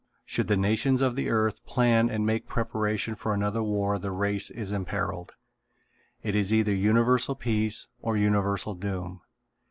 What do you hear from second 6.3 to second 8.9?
is either universal peace or universal